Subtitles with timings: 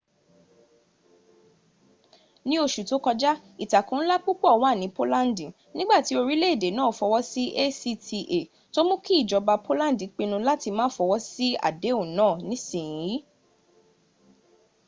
[2.47, 3.31] ni osu to koja
[3.63, 7.91] itako nla pupo wa ni polandi nigbati orileede naa fowo si acta
[8.73, 13.21] to muu ki ijoba polandi pinu lati ma fowo si adehun naa nisiyin